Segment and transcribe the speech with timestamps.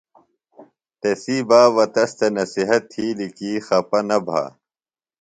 [1.01, 4.43] تسی بابہ تس تھےۡ نصیحت تِھیلیۡ کی خپہ نہ بھہ۔